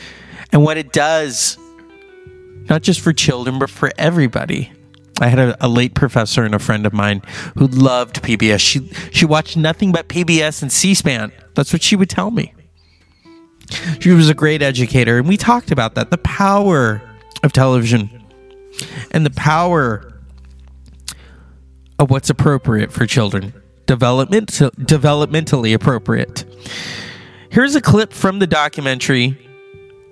and 0.50 0.64
what 0.64 0.76
it 0.76 0.92
does, 0.92 1.56
not 2.68 2.82
just 2.82 3.00
for 3.00 3.12
children, 3.12 3.58
but 3.58 3.70
for 3.70 3.92
everybody. 3.98 4.72
I 5.20 5.28
had 5.28 5.38
a, 5.38 5.64
a, 5.64 5.68
late 5.68 5.94
professor 5.94 6.42
and 6.42 6.54
a 6.54 6.58
friend 6.58 6.86
of 6.86 6.92
mine 6.92 7.22
who 7.56 7.68
loved 7.68 8.22
PBS. 8.22 8.58
She 8.58 8.88
she 9.12 9.24
watched 9.26 9.56
nothing 9.56 9.92
but 9.92 10.08
PBS 10.08 10.62
and 10.62 10.72
C-SPAN. 10.72 11.30
That's 11.54 11.72
what 11.72 11.82
she 11.82 11.94
would 11.94 12.10
tell 12.10 12.32
me. 12.32 12.53
She 14.00 14.10
was 14.10 14.28
a 14.28 14.34
great 14.34 14.62
educator, 14.62 15.18
and 15.18 15.28
we 15.28 15.36
talked 15.36 15.70
about 15.70 15.94
that 15.94 16.10
the 16.10 16.18
power 16.18 17.00
of 17.42 17.52
television 17.52 18.22
and 19.10 19.24
the 19.24 19.30
power 19.30 20.12
of 21.98 22.10
what's 22.10 22.28
appropriate 22.30 22.92
for 22.92 23.06
children, 23.06 23.54
development 23.86 24.48
developmentally 24.50 25.74
appropriate. 25.74 26.44
Here's 27.50 27.74
a 27.74 27.80
clip 27.80 28.12
from 28.12 28.40
the 28.40 28.46
documentary 28.46 29.38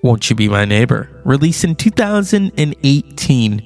"Won't 0.02 0.30
You 0.30 0.36
Be 0.36 0.48
My 0.48 0.64
Neighbor," 0.64 1.08
released 1.24 1.64
in 1.64 1.74
2018. 1.74 3.62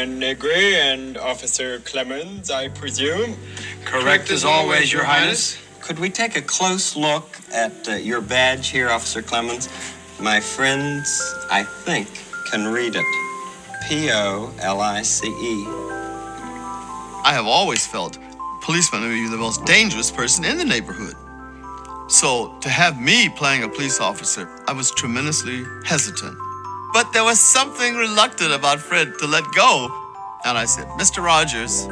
Handyman 0.00 0.18
Negri 0.18 0.76
and 0.76 1.18
Officer 1.18 1.78
Clemmons, 1.80 2.50
I 2.50 2.68
presume. 2.68 3.36
Correct 3.84 4.30
as 4.30 4.44
always, 4.46 4.90
Your 4.90 5.04
Highness. 5.04 5.58
Could 5.82 5.98
we 5.98 6.08
take 6.08 6.36
a 6.36 6.40
close 6.40 6.96
look 6.96 7.38
at 7.52 7.86
uh, 7.86 7.92
your 7.96 8.22
badge 8.22 8.68
here, 8.68 8.88
Officer 8.88 9.20
Clemmons? 9.20 9.68
My 10.18 10.40
friends, 10.40 11.34
I 11.50 11.64
think, 11.64 12.08
can 12.50 12.66
read 12.66 12.94
it. 12.96 13.04
P 13.86 14.10
O 14.10 14.50
L 14.60 14.80
I 14.80 15.02
C 15.02 15.26
E. 15.26 15.66
I 17.22 17.32
have 17.34 17.46
always 17.46 17.86
felt 17.86 18.16
policeman 18.62 19.02
would 19.02 19.10
be 19.10 19.28
the 19.28 19.36
most 19.36 19.66
dangerous 19.66 20.10
person 20.10 20.46
in 20.46 20.56
the 20.56 20.64
neighborhood. 20.64 21.14
So 22.08 22.58
to 22.60 22.70
have 22.70 22.98
me 22.98 23.28
playing 23.28 23.64
a 23.64 23.68
police 23.68 24.00
officer, 24.00 24.48
I 24.66 24.72
was 24.72 24.90
tremendously 24.92 25.62
hesitant. 25.84 26.38
But 26.92 27.12
there 27.12 27.24
was 27.24 27.38
something 27.38 27.94
reluctant 27.94 28.52
about 28.52 28.80
Fred 28.80 29.12
to 29.20 29.26
let 29.26 29.44
go. 29.54 29.88
And 30.44 30.58
I 30.58 30.64
said, 30.64 30.86
Mr. 30.98 31.22
Rogers, 31.22 31.86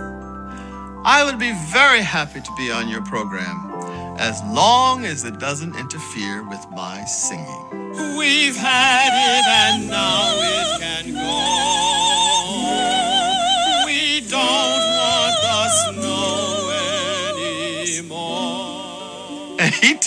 I 1.05 1.23
would 1.25 1.39
be 1.39 1.53
very 1.71 2.03
happy 2.03 2.41
to 2.41 2.51
be 2.57 2.71
on 2.73 2.89
your 2.89 3.03
program 3.03 3.69
as 4.19 4.43
long 4.43 5.05
as 5.05 5.25
it 5.25 5.39
doesn't 5.39 5.77
interfere 5.77 6.43
with 6.49 6.67
my 6.73 7.05
singing. 7.05 8.17
We've 8.19 8.57
had 8.57 9.13
it 9.15 9.47
and 9.47 9.89
now 9.89 10.35
it 10.35 10.81
can 10.81 11.15
go. 11.15 11.98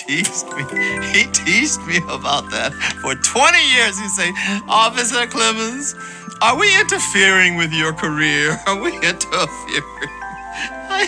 Teased 0.06 0.46
me. 0.48 0.64
He 1.12 1.24
teased 1.30 1.80
me 1.86 1.98
about 2.08 2.50
that 2.50 2.72
for 3.02 3.14
20 3.14 3.58
years. 3.74 3.98
He'd 3.98 4.10
say, 4.10 4.32
Officer 4.68 5.26
Clemmons, 5.26 5.94
are 6.42 6.58
we 6.58 6.68
interfering 6.80 7.56
with 7.56 7.72
your 7.72 7.92
career? 7.92 8.58
Are 8.66 8.80
we 8.80 8.94
interfering? 8.96 10.10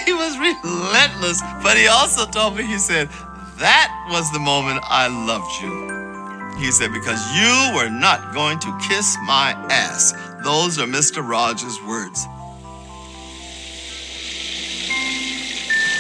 He 0.07 0.13
was 0.13 0.39
relentless, 0.39 1.43
but 1.63 1.77
he 1.77 1.87
also 1.87 2.27
told 2.27 2.57
me, 2.57 2.65
he 2.65 2.79
said, 2.79 3.09
that 3.59 4.09
was 4.11 4.33
the 4.33 4.39
moment 4.39 4.81
I 4.83 5.09
loved 5.09 5.63
you. 5.63 6.59
He 6.59 6.73
said, 6.73 6.93
because 6.93 7.21
you 7.37 7.77
were 7.77 7.91
not 7.91 8.35
going 8.35 8.59
to 8.61 8.79
kiss 8.89 9.17
my 9.27 9.53
ass. 9.71 10.13
Those 10.43 10.79
are 10.79 10.87
Mr. 10.87 11.27
Rogers' 11.27 11.81
words. 11.87 12.27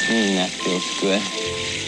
Mm, 0.08 0.34
that 0.36 0.50
feels 0.50 1.00
good. 1.00 1.83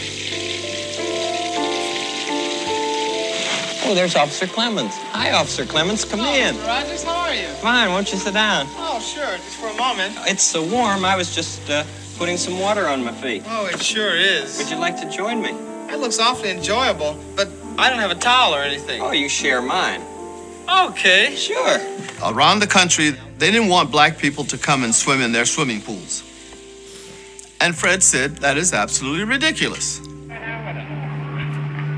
Oh, 3.89 3.95
there's 3.95 4.17
Officer 4.17 4.47
Clemmons. 4.47 4.91
Hi, 5.13 5.31
Officer 5.31 5.63
Clemmons. 5.63 6.03
Come 6.03 6.19
in. 6.19 6.57
Rogers, 6.65 7.05
how 7.05 7.15
are 7.21 7.33
you? 7.33 7.47
Fine. 7.61 7.89
Won't 7.91 8.11
you 8.11 8.17
sit 8.17 8.33
down? 8.33 8.65
Oh, 8.71 8.99
sure, 8.99 9.37
just 9.37 9.55
for 9.55 9.67
a 9.67 9.77
moment. 9.77 10.13
It's 10.27 10.43
so 10.43 10.61
warm. 10.61 11.05
I 11.05 11.15
was 11.15 11.33
just 11.33 11.69
uh, 11.69 11.85
putting 12.17 12.35
some 12.35 12.59
water 12.59 12.85
on 12.85 13.05
my 13.05 13.13
feet. 13.13 13.43
Oh, 13.47 13.65
it 13.67 13.81
sure 13.81 14.13
is. 14.13 14.57
Would 14.57 14.69
you 14.69 14.75
like 14.75 14.99
to 14.99 15.09
join 15.09 15.41
me? 15.41 15.53
That 15.87 16.01
looks 16.01 16.19
awfully 16.19 16.51
enjoyable, 16.51 17.17
but 17.37 17.47
I 17.77 17.89
don't 17.89 17.99
have 17.99 18.11
a 18.11 18.15
towel 18.15 18.53
or 18.53 18.59
anything. 18.61 19.01
Oh, 19.01 19.13
you 19.13 19.29
share 19.29 19.61
mine. 19.61 20.01
Okay. 20.89 21.33
Sure. 21.37 21.79
Around 22.25 22.59
the 22.59 22.67
country, 22.67 23.11
they 23.37 23.51
didn't 23.51 23.69
want 23.69 23.89
black 23.89 24.17
people 24.17 24.43
to 24.43 24.57
come 24.57 24.83
and 24.83 24.93
swim 24.93 25.21
in 25.21 25.31
their 25.31 25.45
swimming 25.45 25.79
pools. 25.79 26.23
And 27.61 27.73
Fred 27.73 28.03
said, 28.03 28.39
that 28.39 28.57
is 28.57 28.73
absolutely 28.73 29.23
ridiculous. 29.23 30.01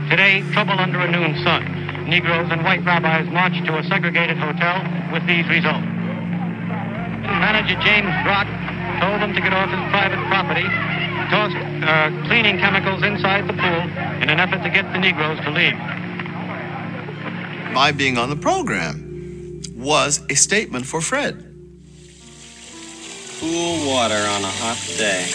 Today, 0.09 0.43
trouble 0.53 0.73
under 0.79 0.99
a 1.01 1.11
noon 1.11 1.35
sun. 1.43 1.78
Negroes 2.09 2.49
and 2.49 2.63
white 2.63 2.83
rabbis 2.83 3.29
marched 3.31 3.63
to 3.65 3.77
a 3.77 3.83
segregated 3.83 4.37
hotel 4.37 4.81
with 5.13 5.25
these 5.27 5.47
results. 5.47 5.85
Manager 5.85 7.77
James 7.85 8.09
Brock 8.25 8.49
told 8.99 9.21
them 9.21 9.33
to 9.33 9.41
get 9.41 9.53
off 9.53 9.69
his 9.69 9.79
private 9.93 10.17
property, 10.27 10.65
tossed 11.29 11.55
uh, 11.85 12.09
cleaning 12.27 12.57
chemicals 12.57 13.03
inside 13.03 13.47
the 13.47 13.53
pool 13.53 13.81
in 14.21 14.29
an 14.29 14.39
effort 14.39 14.63
to 14.63 14.69
get 14.69 14.91
the 14.91 14.97
Negroes 14.97 15.39
to 15.45 15.51
leave. 15.51 15.77
My 17.73 17.91
being 17.95 18.17
on 18.17 18.29
the 18.31 18.35
program 18.35 19.61
was 19.75 20.21
a 20.29 20.35
statement 20.35 20.87
for 20.87 21.01
Fred. 21.01 21.45
Cool 23.39 23.87
water 23.87 24.15
on 24.15 24.43
a 24.43 24.51
hot 24.51 24.77
day. 24.97 25.27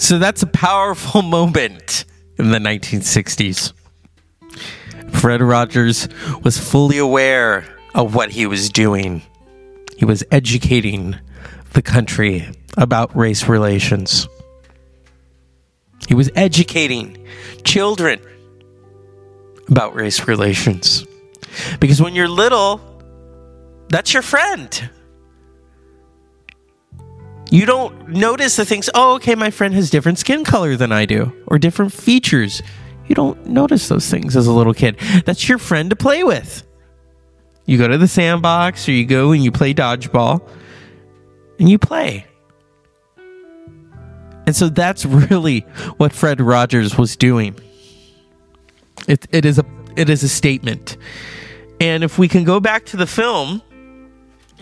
So 0.00 0.18
that's 0.18 0.42
a 0.42 0.46
powerful 0.46 1.20
moment 1.36 2.06
in 2.38 2.50
the 2.50 2.58
1960s. 2.58 3.74
Fred 5.12 5.42
Rogers 5.42 6.08
was 6.42 6.56
fully 6.56 6.96
aware 6.96 7.66
of 7.94 8.14
what 8.14 8.30
he 8.30 8.46
was 8.46 8.70
doing. 8.70 9.20
He 9.98 10.06
was 10.06 10.24
educating 10.30 11.16
the 11.74 11.82
country 11.82 12.48
about 12.78 13.14
race 13.14 13.46
relations. 13.46 14.26
He 16.08 16.14
was 16.14 16.30
educating 16.34 17.26
children 17.64 18.20
about 19.68 19.94
race 19.94 20.26
relations. 20.26 21.04
Because 21.78 22.00
when 22.00 22.14
you're 22.14 22.26
little, 22.26 22.80
that's 23.90 24.14
your 24.14 24.22
friend. 24.22 24.88
You 27.50 27.66
don't 27.66 28.08
notice 28.08 28.56
the 28.56 28.64
things, 28.64 28.88
oh, 28.94 29.14
okay, 29.16 29.34
my 29.34 29.50
friend 29.50 29.74
has 29.74 29.90
different 29.90 30.18
skin 30.18 30.44
color 30.44 30.76
than 30.76 30.92
I 30.92 31.04
do, 31.04 31.32
or 31.48 31.58
different 31.58 31.92
features. 31.92 32.62
You 33.08 33.14
don't 33.16 33.44
notice 33.46 33.88
those 33.88 34.08
things 34.08 34.36
as 34.36 34.46
a 34.46 34.52
little 34.52 34.72
kid. 34.72 34.98
That's 35.26 35.48
your 35.48 35.58
friend 35.58 35.90
to 35.90 35.96
play 35.96 36.22
with. 36.22 36.62
You 37.66 37.76
go 37.76 37.88
to 37.88 37.98
the 37.98 38.08
sandbox, 38.08 38.88
or 38.88 38.92
you 38.92 39.04
go 39.04 39.32
and 39.32 39.42
you 39.42 39.50
play 39.50 39.74
dodgeball, 39.74 40.48
and 41.58 41.68
you 41.68 41.78
play. 41.78 42.26
And 44.46 44.54
so 44.54 44.68
that's 44.68 45.04
really 45.04 45.60
what 45.96 46.12
Fred 46.12 46.40
Rogers 46.40 46.96
was 46.96 47.16
doing. 47.16 47.56
It, 49.08 49.26
it 49.30 49.44
is 49.44 49.58
a 49.58 49.64
it 49.96 50.08
is 50.08 50.22
a 50.22 50.28
statement. 50.28 50.96
And 51.80 52.04
if 52.04 52.18
we 52.18 52.28
can 52.28 52.44
go 52.44 52.60
back 52.60 52.86
to 52.86 52.96
the 52.96 53.06
film 53.06 53.62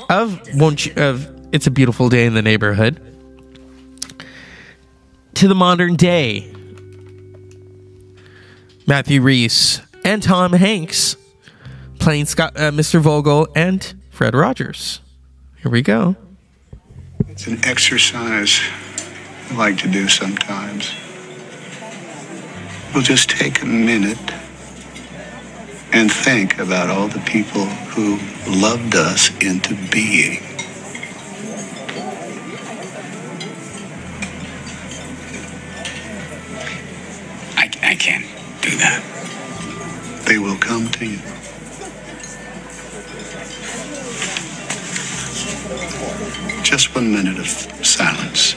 of 0.09 0.40
won't 0.55 0.87
you, 0.87 0.92
of 0.96 1.38
It's 1.50 1.66
a 1.66 1.70
Beautiful 1.70 2.08
Day 2.08 2.26
in 2.26 2.34
the 2.34 2.42
Neighborhood 2.42 3.00
to 5.34 5.48
the 5.48 5.54
modern 5.54 5.96
day, 5.96 6.52
Matthew 8.87 9.22
Rhys 9.22 9.80
and 10.04 10.22
Tom 10.22 10.52
Hanks 10.52 11.16
playing 11.98 12.26
Scott, 12.26 12.52
uh, 12.56 12.70
Mr. 12.70 13.00
Vogel 13.00 13.48
and 13.54 13.94
Fred 14.11 14.34
Rogers. 14.34 15.00
Here 15.62 15.70
we 15.70 15.82
go. 15.82 16.16
It's 17.28 17.46
an 17.46 17.64
exercise 17.64 18.61
I 19.50 19.54
like 19.56 19.78
to 19.78 19.88
do 19.88 20.08
sometimes. 20.08 20.92
We'll 22.92 23.02
just 23.02 23.30
take 23.30 23.62
a 23.62 23.66
minute 23.66 24.18
and 25.92 26.12
think 26.12 26.58
about 26.58 26.90
all 26.90 27.08
the 27.08 27.20
people 27.20 27.64
who 27.64 28.18
loved 28.61 28.94
us 28.94 29.30
into 29.42 29.74
being. 29.90 30.42
I, 37.56 37.70
I 37.82 37.94
can't 37.94 38.24
do 38.70 38.76
that. 38.76 39.02
They 40.26 40.38
will 40.38 40.57
come 40.57 40.88
to 40.88 41.07
you. 41.07 41.18
Just 46.62 46.94
one 46.94 47.12
minute 47.12 47.38
of 47.38 47.48
silence. 47.87 48.57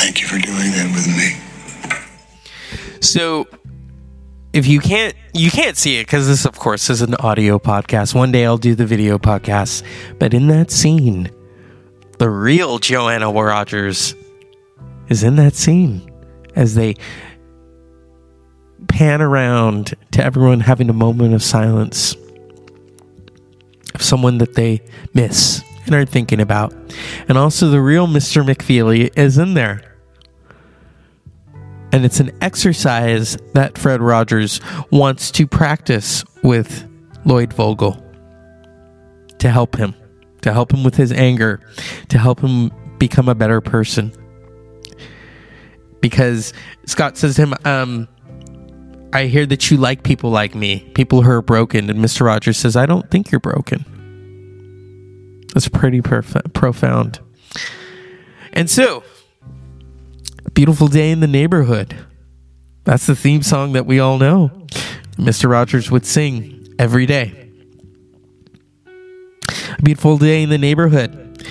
Thank 0.00 0.20
you 0.22 0.28
for 0.28 0.38
doing 0.38 0.70
that 0.72 0.90
with 0.94 1.06
me. 1.08 1.36
So 3.08 3.46
if 4.52 4.66
you 4.66 4.80
can't 4.80 5.14
you 5.34 5.50
can't 5.50 5.76
see 5.76 5.98
it 5.98 6.06
because 6.06 6.26
this 6.26 6.44
of 6.44 6.58
course 6.58 6.90
is 6.90 7.02
an 7.02 7.14
audio 7.16 7.58
podcast 7.58 8.14
one 8.14 8.32
day 8.32 8.46
i'll 8.46 8.56
do 8.56 8.74
the 8.74 8.86
video 8.86 9.18
podcast 9.18 9.82
but 10.18 10.32
in 10.32 10.48
that 10.48 10.70
scene 10.70 11.30
the 12.18 12.30
real 12.30 12.78
joanna 12.78 13.30
rogers 13.30 14.14
is 15.08 15.22
in 15.22 15.36
that 15.36 15.54
scene 15.54 16.10
as 16.56 16.74
they 16.74 16.94
pan 18.88 19.20
around 19.20 19.94
to 20.10 20.24
everyone 20.24 20.60
having 20.60 20.88
a 20.88 20.94
moment 20.94 21.34
of 21.34 21.42
silence 21.42 22.16
of 23.94 24.02
someone 24.02 24.38
that 24.38 24.54
they 24.54 24.80
miss 25.14 25.62
and 25.88 25.94
are 25.94 26.04
thinking 26.04 26.40
about. 26.40 26.72
And 27.28 27.36
also, 27.36 27.68
the 27.68 27.80
real 27.80 28.06
Mr. 28.06 28.44
McFeely 28.44 29.10
is 29.16 29.38
in 29.38 29.54
there. 29.54 29.87
And 31.92 32.04
it's 32.04 32.20
an 32.20 32.30
exercise 32.40 33.36
that 33.54 33.78
Fred 33.78 34.02
Rogers 34.02 34.60
wants 34.90 35.30
to 35.32 35.46
practice 35.46 36.24
with 36.42 36.86
Lloyd 37.24 37.52
Vogel 37.52 38.02
to 39.38 39.50
help 39.50 39.76
him, 39.76 39.94
to 40.42 40.52
help 40.52 40.72
him 40.72 40.84
with 40.84 40.96
his 40.96 41.12
anger, 41.12 41.60
to 42.08 42.18
help 42.18 42.40
him 42.40 42.70
become 42.98 43.28
a 43.28 43.34
better 43.34 43.60
person. 43.60 44.12
Because 46.00 46.52
Scott 46.86 47.16
says 47.16 47.36
to 47.36 47.42
him, 47.42 47.54
um, 47.64 48.08
I 49.12 49.26
hear 49.26 49.46
that 49.46 49.70
you 49.70 49.78
like 49.78 50.02
people 50.02 50.30
like 50.30 50.54
me, 50.54 50.80
people 50.94 51.22
who 51.22 51.30
are 51.30 51.42
broken. 51.42 51.88
And 51.88 51.98
Mr. 52.00 52.22
Rogers 52.26 52.58
says, 52.58 52.76
I 52.76 52.86
don't 52.86 53.10
think 53.10 53.30
you're 53.32 53.40
broken. 53.40 53.84
That's 55.54 55.68
pretty 55.68 56.02
profound. 56.02 57.20
And 58.52 58.68
so, 58.68 59.02
beautiful 60.58 60.88
day 60.88 61.12
in 61.12 61.20
the 61.20 61.28
neighborhood. 61.28 61.94
That's 62.82 63.06
the 63.06 63.14
theme 63.14 63.42
song 63.42 63.74
that 63.74 63.86
we 63.86 64.00
all 64.00 64.18
know. 64.18 64.50
Mr. 65.12 65.48
Rogers 65.48 65.88
would 65.88 66.04
sing 66.04 66.74
every 66.80 67.06
day. 67.06 67.48
A 69.46 69.82
beautiful 69.84 70.18
day 70.18 70.42
in 70.42 70.50
the 70.50 70.58
neighborhood 70.58 71.46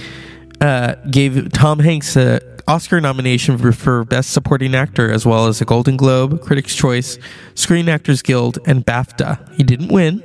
uh, 0.60 0.96
gave 1.10 1.54
Tom 1.54 1.80
Hanks 1.80 2.18
a 2.18 2.42
Oscar 2.68 3.00
nomination 3.00 3.72
for, 3.72 4.04
Best 4.04 4.32
Supporting 4.32 4.76
Actor, 4.76 5.10
as 5.10 5.26
well 5.26 5.48
as 5.48 5.62
a 5.62 5.66
Golden 5.66 5.96
Globe, 5.96 6.42
Critics' 6.42 6.76
Choice, 6.76 7.18
Screen 7.56 7.88
Actors 7.88 8.22
Guild, 8.22 8.60
and 8.66 8.86
BAFTA. 8.86 9.54
He 9.54 9.64
didn't 9.64 9.88
win, 9.88 10.22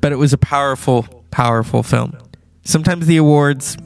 but 0.00 0.10
it 0.10 0.16
was 0.16 0.32
a 0.32 0.38
powerful, 0.38 1.04
powerful 1.30 1.84
film. 1.84 2.18
Sometimes 2.64 3.06
the 3.06 3.16
awards, 3.16 3.76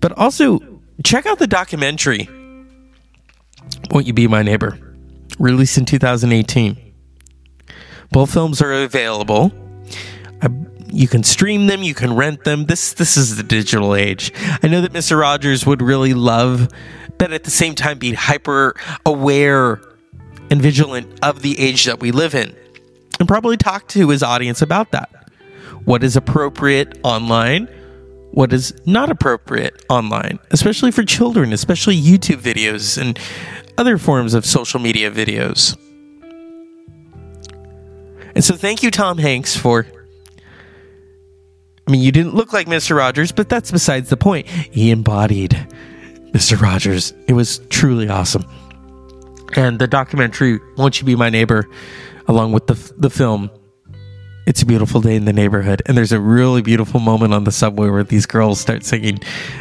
but 0.00 0.10
also 0.18 0.69
check 1.04 1.26
out 1.26 1.38
the 1.38 1.46
documentary, 1.46 2.28
Won't 3.90 4.06
You 4.06 4.12
Be 4.12 4.26
My 4.26 4.42
Neighbor, 4.42 4.78
released 5.38 5.78
in 5.78 5.84
2018. 5.84 6.76
Both 8.10 8.32
films 8.32 8.60
are 8.60 8.72
available. 8.72 9.52
I 10.42 10.48
you 10.92 11.08
can 11.08 11.22
stream 11.22 11.66
them, 11.66 11.82
you 11.82 11.94
can 11.94 12.14
rent 12.14 12.44
them. 12.44 12.66
This 12.66 12.92
this 12.92 13.16
is 13.16 13.36
the 13.36 13.42
digital 13.42 13.94
age. 13.94 14.32
I 14.62 14.68
know 14.68 14.80
that 14.80 14.92
Mr. 14.92 15.18
Rogers 15.18 15.64
would 15.66 15.82
really 15.82 16.14
love, 16.14 16.68
but 17.18 17.32
at 17.32 17.44
the 17.44 17.50
same 17.50 17.74
time 17.74 17.98
be 17.98 18.14
hyper 18.14 18.74
aware 19.06 19.80
and 20.50 20.60
vigilant 20.60 21.18
of 21.22 21.42
the 21.42 21.58
age 21.60 21.84
that 21.84 22.00
we 22.00 22.10
live 22.10 22.34
in, 22.34 22.54
and 23.18 23.28
probably 23.28 23.56
talk 23.56 23.86
to 23.88 24.08
his 24.08 24.22
audience 24.22 24.62
about 24.62 24.90
that. 24.90 25.30
What 25.84 26.02
is 26.02 26.16
appropriate 26.16 26.98
online? 27.04 27.68
What 28.32 28.52
is 28.52 28.72
not 28.86 29.10
appropriate 29.10 29.84
online, 29.88 30.38
especially 30.50 30.92
for 30.92 31.02
children, 31.04 31.52
especially 31.52 32.00
YouTube 32.00 32.40
videos 32.40 33.00
and 33.00 33.18
other 33.76 33.98
forms 33.98 34.34
of 34.34 34.46
social 34.46 34.78
media 34.78 35.10
videos. 35.10 35.76
And 38.34 38.44
so, 38.44 38.54
thank 38.56 38.82
you, 38.82 38.90
Tom 38.90 39.18
Hanks, 39.18 39.56
for 39.56 39.86
I 41.90 41.92
mean, 41.92 42.02
you 42.02 42.12
didn't 42.12 42.36
look 42.36 42.52
like 42.52 42.68
Mr. 42.68 42.96
Rogers, 42.96 43.32
but 43.32 43.48
that's 43.48 43.72
besides 43.72 44.10
the 44.10 44.16
point. 44.16 44.46
He 44.46 44.92
embodied 44.92 45.50
Mr. 46.30 46.60
Rogers. 46.60 47.12
It 47.26 47.32
was 47.32 47.58
truly 47.68 48.08
awesome. 48.08 48.44
And 49.56 49.80
the 49.80 49.88
documentary, 49.88 50.60
Won't 50.76 51.00
You 51.00 51.04
Be 51.04 51.16
My 51.16 51.30
Neighbor, 51.30 51.68
along 52.28 52.52
with 52.52 52.68
the, 52.68 52.92
the 52.96 53.10
film, 53.10 53.50
It's 54.46 54.62
a 54.62 54.66
Beautiful 54.66 55.00
Day 55.00 55.16
in 55.16 55.26
the 55.26 55.32
Neighborhood. 55.32 55.82
And 55.86 55.96
there's 55.96 56.12
a 56.12 56.20
really 56.20 56.62
beautiful 56.62 56.98
moment 56.98 57.34
on 57.34 57.44
the 57.44 57.52
subway 57.52 57.88
where 57.88 58.02
these 58.02 58.26
girls 58.26 58.60
start 58.60 58.84
singing 58.84 59.20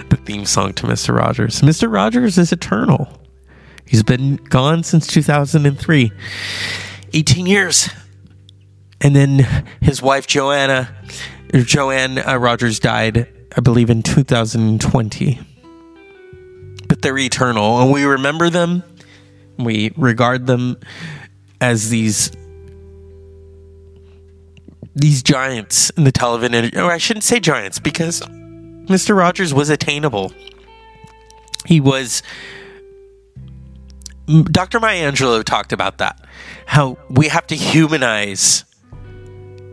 the 0.09 0.17
theme 0.17 0.45
song 0.45 0.73
to 0.73 0.87
Mr. 0.87 1.15
Rogers. 1.15 1.61
Mr. 1.61 1.91
Rogers 1.91 2.37
is 2.37 2.51
eternal. 2.51 3.07
He's 3.85 4.03
been 4.03 4.37
gone 4.37 4.83
since 4.83 5.07
2003, 5.07 6.11
18 7.13 7.45
years. 7.45 7.89
And 9.01 9.15
then 9.15 9.65
his 9.81 10.01
wife, 10.01 10.27
Joanna, 10.27 10.95
Joanne 11.53 12.19
uh, 12.19 12.37
Rogers 12.37 12.79
died, 12.79 13.27
I 13.55 13.61
believe, 13.61 13.89
in 13.89 14.03
2020. 14.03 15.39
But 16.87 17.01
they're 17.01 17.17
eternal, 17.17 17.81
and 17.81 17.91
we 17.91 18.03
remember 18.03 18.49
them. 18.49 18.83
We 19.57 19.91
regard 19.95 20.47
them 20.47 20.77
as 21.61 21.89
these 21.89 22.31
these 24.99 25.23
giants 25.23 25.89
in 25.91 26.03
the 26.03 26.11
television. 26.11 26.77
Or 26.77 26.83
oh, 26.83 26.89
I 26.89 26.97
shouldn't 26.97 27.23
say 27.23 27.39
giants 27.39 27.79
because 27.79 28.21
Mr. 28.21 29.15
Rogers 29.15 29.53
was 29.53 29.69
attainable. 29.69 30.33
He 31.65 31.79
was. 31.79 32.21
Dr. 34.27 34.79
Maya 34.79 35.11
Angelou 35.11 35.43
talked 35.43 35.73
about 35.73 35.97
that. 35.97 36.23
How 36.65 36.97
we 37.09 37.29
have 37.29 37.47
to 37.47 37.55
humanize 37.55 38.63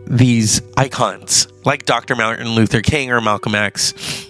these 0.07 0.61
icons 0.77 1.47
like 1.65 1.85
Dr. 1.85 2.15
Martin 2.15 2.49
Luther 2.49 2.81
King 2.81 3.11
or 3.11 3.21
Malcolm 3.21 3.53
X 3.53 4.26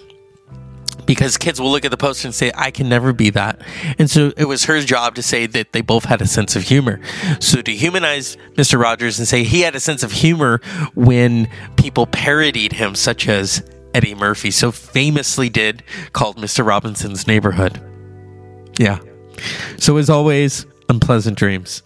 because 1.08 1.38
kids 1.38 1.58
will 1.58 1.70
look 1.70 1.86
at 1.86 1.90
the 1.90 1.96
poster 1.96 2.28
and 2.28 2.34
say, 2.34 2.52
I 2.54 2.70
can 2.70 2.86
never 2.86 3.14
be 3.14 3.30
that. 3.30 3.62
And 3.98 4.10
so 4.10 4.30
it 4.36 4.44
was 4.44 4.64
her 4.64 4.78
job 4.82 5.14
to 5.14 5.22
say 5.22 5.46
that 5.46 5.72
they 5.72 5.80
both 5.80 6.04
had 6.04 6.20
a 6.20 6.26
sense 6.26 6.54
of 6.54 6.64
humor. 6.64 7.00
So 7.40 7.62
to 7.62 7.74
humanize 7.74 8.36
Mr. 8.56 8.78
Rogers 8.78 9.18
and 9.18 9.26
say 9.26 9.42
he 9.42 9.62
had 9.62 9.74
a 9.74 9.80
sense 9.80 10.02
of 10.02 10.12
humor 10.12 10.60
when 10.94 11.48
people 11.76 12.06
parodied 12.06 12.74
him, 12.74 12.94
such 12.94 13.26
as 13.26 13.66
Eddie 13.94 14.14
Murphy 14.14 14.50
so 14.50 14.70
famously 14.70 15.48
did, 15.48 15.82
called 16.12 16.36
Mr. 16.36 16.64
Robinson's 16.64 17.26
Neighborhood. 17.26 17.80
Yeah. 18.78 19.00
So 19.78 19.96
as 19.96 20.10
always, 20.10 20.66
unpleasant 20.90 21.38
dreams. 21.38 21.82